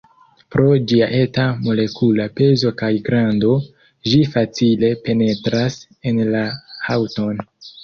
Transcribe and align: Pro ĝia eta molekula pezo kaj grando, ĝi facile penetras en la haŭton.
Pro 0.53 0.69
ĝia 0.91 1.09
eta 1.17 1.43
molekula 1.67 2.25
pezo 2.39 2.71
kaj 2.79 2.89
grando, 3.11 3.53
ĝi 4.15 4.23
facile 4.33 4.91
penetras 5.05 5.81
en 6.15 6.25
la 6.35 6.45
haŭton. 6.91 7.49